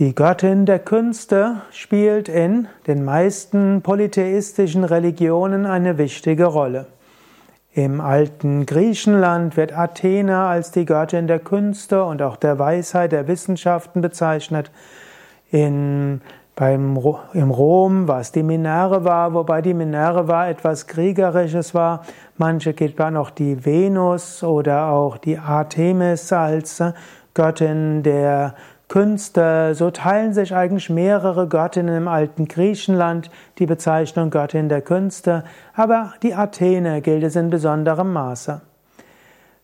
[0.00, 6.86] Die Göttin der Künste spielt in den meisten polytheistischen Religionen eine wichtige Rolle.
[7.74, 13.28] Im alten Griechenland wird Athena als die Göttin der Künste und auch der Weisheit der
[13.28, 14.70] Wissenschaften bezeichnet.
[15.50, 16.22] In,
[16.56, 16.98] beim,
[17.34, 22.06] Im Rom war es die Minerva, wobei die Minerva etwas Kriegerisches war.
[22.38, 26.82] Manche man auch die Venus oder auch die Artemis als
[27.34, 28.54] Göttin der
[28.90, 35.44] Künste, so teilen sich eigentlich mehrere Göttinnen im alten Griechenland die Bezeichnung Göttin der Künste,
[35.76, 38.62] aber die Athene gilt es in besonderem Maße.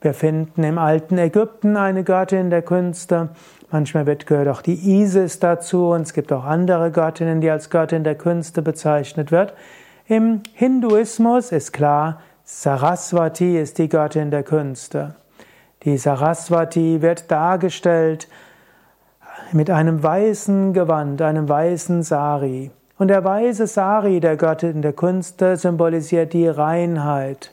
[0.00, 3.28] Wir finden im alten Ägypten eine Göttin der Künste.
[3.70, 7.70] Manchmal wird, gehört auch die Isis dazu und es gibt auch andere Göttinnen, die als
[7.70, 9.54] Göttin der Künste bezeichnet wird.
[10.08, 15.14] Im Hinduismus ist klar, Saraswati ist die Göttin der Künste.
[15.84, 18.26] Die Saraswati wird dargestellt
[19.54, 22.70] mit einem weißen Gewand, einem weißen Sari.
[22.98, 27.52] Und der weiße Sari der Göttin der Künste symbolisiert die Reinheit.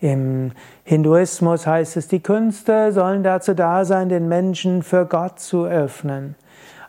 [0.00, 0.52] Im
[0.84, 6.36] Hinduismus heißt es, die Künste sollen dazu da sein, den Menschen für Gott zu öffnen.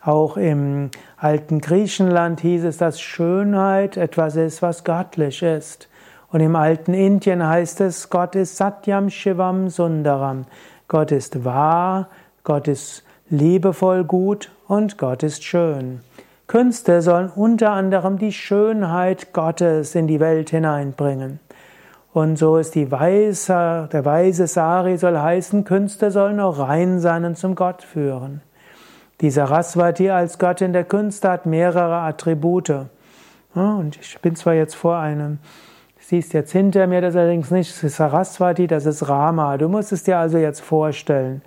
[0.02, 5.88] Auch im alten Griechenland hieß es, dass Schönheit etwas ist, was göttlich ist.
[6.32, 10.46] Und im alten Indien heißt es, Gott ist Satyam Shivam Sundaram.
[10.88, 12.08] Gott ist wahr,
[12.44, 16.00] Gott ist liebevoll gut und Gott ist schön.
[16.48, 21.38] Künste sollen unter anderem die Schönheit Gottes in die Welt hineinbringen.
[22.12, 27.24] Und so ist die Weise, der weise Sari soll heißen, Künste sollen auch rein sein
[27.24, 28.42] und zum Gott führen.
[29.20, 32.86] Die Saraswati als Göttin der Künste hat mehrere Attribute.
[33.54, 35.38] Und ich bin zwar jetzt vor einem,
[36.00, 39.56] siehst jetzt hinter mir, das ist allerdings nicht Saraswati, das ist Rama.
[39.56, 41.42] Du musst es dir also jetzt vorstellen.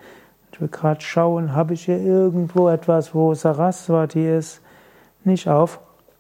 [0.54, 4.62] Ich will gerade schauen, habe ich hier irgendwo etwas, wo Saraswati ist?
[5.24, 5.80] Nicht auf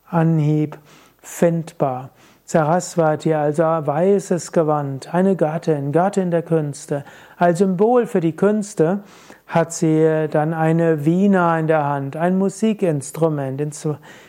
[0.10, 0.80] Anhieb
[1.22, 2.10] findbar.
[2.44, 7.06] Saraswati, also weißes Gewand, eine Gattin, Gattin der Künste.
[7.38, 9.04] Als Symbol für die Künste
[9.46, 13.62] hat sie dann eine Vina in der Hand, ein Musikinstrument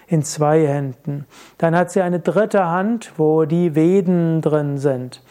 [0.06, 1.24] in zwei Händen.
[1.56, 5.22] Dann hat sie eine dritte Hand, wo die Veden drin sind.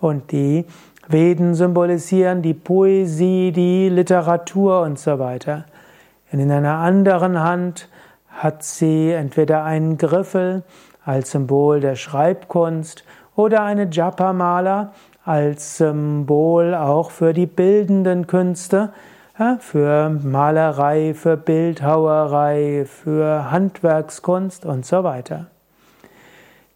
[0.00, 0.66] Und die
[1.08, 5.66] Veden symbolisieren die Poesie, die Literatur und so weiter.
[6.32, 7.88] Und in einer anderen Hand
[8.28, 10.64] hat sie entweder einen Griffel
[11.04, 13.04] als Symbol der Schreibkunst
[13.36, 14.92] oder eine Japa-Mala
[15.24, 18.92] als Symbol auch für die bildenden Künste,
[19.58, 25.46] für Malerei, für Bildhauerei, für Handwerkskunst und so weiter.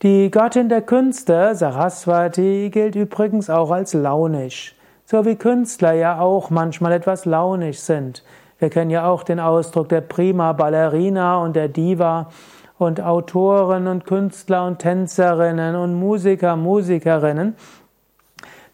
[0.03, 4.75] Die Göttin der Künste, Saraswati, gilt übrigens auch als launisch,
[5.05, 8.25] so wie Künstler ja auch manchmal etwas launisch sind.
[8.59, 12.31] Wir kennen ja auch den Ausdruck der Prima Ballerina und der Diva
[12.79, 17.55] und Autoren und Künstler und Tänzerinnen und Musiker, Musikerinnen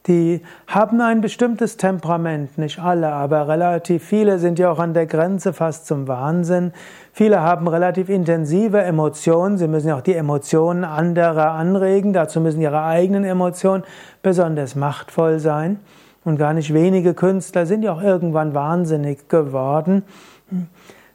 [0.07, 5.07] die haben ein bestimmtes Temperament, nicht alle, aber relativ viele sind ja auch an der
[5.07, 6.73] Grenze fast zum Wahnsinn.
[7.13, 12.61] Viele haben relativ intensive Emotionen, sie müssen ja auch die Emotionen anderer anregen, dazu müssen
[12.61, 13.83] ihre eigenen Emotionen
[14.23, 15.81] besonders machtvoll sein.
[16.25, 20.03] Und gar nicht wenige Künstler sind ja auch irgendwann wahnsinnig geworden.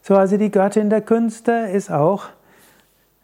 [0.01, 2.25] So also die Göttin der Künste ist auch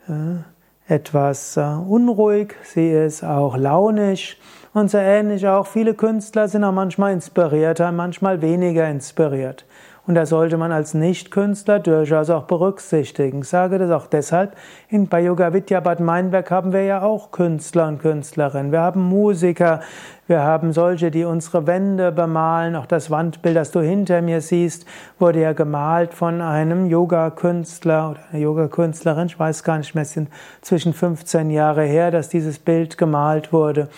[0.08, 4.38] äh, etwas äh, unruhig, sie ist auch launisch
[4.78, 5.68] und so ähnlich auch.
[5.68, 9.66] Viele Künstler sind auch manchmal inspirierter, manchmal weniger inspiriert.
[10.08, 13.42] Und da sollte man als Nicht-Künstler durchaus auch berücksichtigen.
[13.42, 14.56] Ich sage das auch deshalb.
[14.88, 18.72] In, bei Yoga Vidya Bad Meinberg haben wir ja auch Künstler und Künstlerinnen.
[18.72, 19.82] Wir haben Musiker,
[20.28, 22.78] wir haben solche, die unsere Wände bemalen.
[22.78, 24.86] Auch das Wandbild, das du hinter mir siehst,
[25.20, 29.28] wurde ja gemalt von einem Yoga-Künstler oder einer Yoga-Künstlerin.
[29.28, 30.30] Ich weiß gar nicht mehr, es sind
[30.62, 33.90] zwischen 15 Jahre her, dass dieses Bild gemalt wurde.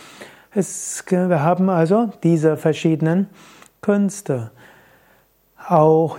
[0.52, 3.30] Es, wir haben also diese verschiedenen
[3.82, 4.50] Künste.
[5.68, 6.18] Auch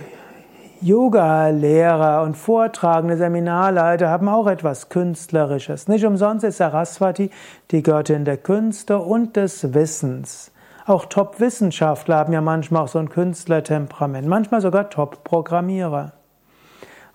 [0.79, 5.89] Yoga-Lehrer und vortragende Seminarleiter haben auch etwas Künstlerisches.
[5.89, 7.29] Nicht umsonst ist Saraswati
[7.71, 10.51] die Göttin der Künste und des Wissens.
[10.85, 16.13] Auch Top-Wissenschaftler haben ja manchmal auch so ein Künstlertemperament, manchmal sogar Top-Programmierer.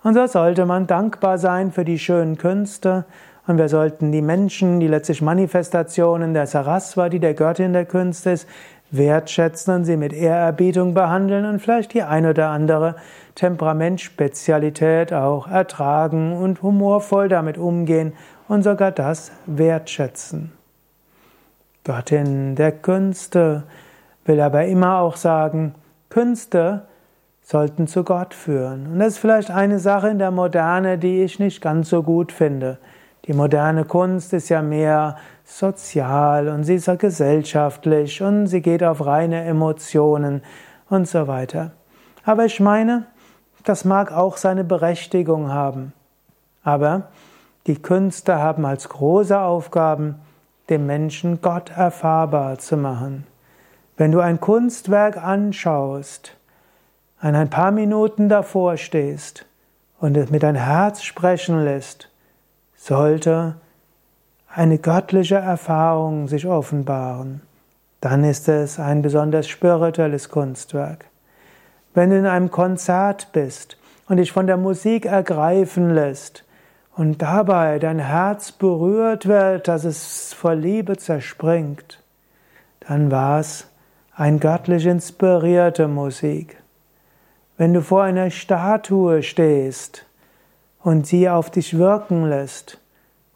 [0.03, 3.05] Und so sollte man dankbar sein für die schönen Künste
[3.47, 8.47] und wir sollten die Menschen, die letztlich Manifestationen der Saraswati, der Göttin der Künste ist,
[8.91, 12.95] wertschätzen und sie mit Ehrerbietung behandeln und vielleicht die ein oder andere
[13.35, 18.13] Temperamentspezialität auch ertragen und humorvoll damit umgehen
[18.47, 20.51] und sogar das wertschätzen.
[21.83, 23.63] Göttin der Künste
[24.25, 25.75] will aber immer auch sagen,
[26.09, 26.87] Künste
[27.41, 28.87] sollten zu Gott führen.
[28.87, 32.33] Und das ist vielleicht eine Sache in der Moderne, die ich nicht ganz so gut
[32.33, 32.77] finde.
[33.27, 38.83] Die moderne Kunst ist ja mehr sozial und sie ist ja gesellschaftlich und sie geht
[38.83, 40.41] auf reine Emotionen
[40.89, 41.71] und so weiter.
[42.23, 43.05] Aber ich meine,
[43.65, 45.91] das mag auch seine Berechtigung haben.
[46.63, 47.09] Aber
[47.67, 50.15] die Künste haben als große Aufgaben,
[50.69, 53.27] dem Menschen Gott erfahrbar zu machen.
[53.97, 56.37] Wenn du ein Kunstwerk anschaust,
[57.19, 59.45] an ein paar Minuten davor stehst
[59.99, 62.09] und es mit dein Herz sprechen lässt,
[62.77, 63.55] sollte
[64.47, 67.41] eine göttliche Erfahrung sich offenbaren,
[67.99, 71.05] dann ist es ein besonders spirituelles Kunstwerk.
[71.93, 73.77] Wenn du in einem Konzert bist
[74.07, 76.45] und dich von der Musik ergreifen lässt
[76.95, 82.01] und dabei dein Herz berührt wird, dass es vor Liebe zerspringt,
[82.79, 83.67] dann war es
[84.15, 86.57] ein göttlich inspirierte Musik.
[87.57, 90.06] Wenn du vor einer Statue stehst
[90.87, 92.79] und sie auf dich wirken lässt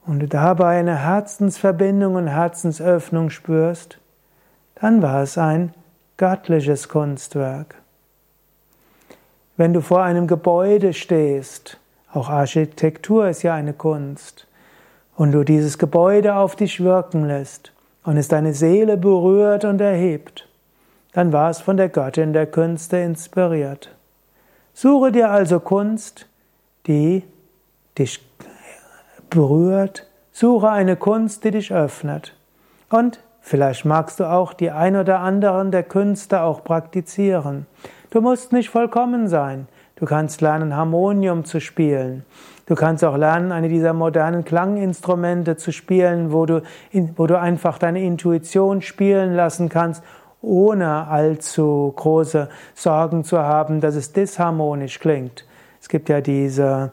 [0.05, 3.97] und du dabei eine Herzensverbindung und Herzensöffnung spürst,
[4.75, 5.73] dann war es ein
[6.15, 7.75] göttliches Kunstwerk.
[9.57, 11.77] Wenn du vor einem Gebäude stehst,
[12.13, 14.47] auch Architektur ist ja eine Kunst,
[15.17, 17.73] und du dieses Gebäude auf dich wirken lässt
[18.05, 20.47] und es deine Seele berührt und erhebt,
[21.11, 23.93] dann war es von der Göttin der Künste inspiriert.
[24.73, 26.27] Suche dir also Kunst,
[26.87, 27.23] die
[27.97, 28.25] dich
[29.29, 30.07] berührt.
[30.31, 32.35] Suche eine Kunst, die dich öffnet.
[32.89, 37.65] Und vielleicht magst du auch die ein oder anderen der Künste auch praktizieren.
[38.09, 39.67] Du musst nicht vollkommen sein.
[39.95, 42.25] Du kannst lernen, Harmonium zu spielen.
[42.65, 46.63] Du kannst auch lernen, eine dieser modernen Klanginstrumente zu spielen, wo du,
[47.15, 50.03] wo du einfach deine Intuition spielen lassen kannst
[50.41, 55.45] ohne allzu große Sorgen zu haben, dass es disharmonisch klingt.
[55.79, 56.91] Es gibt ja diese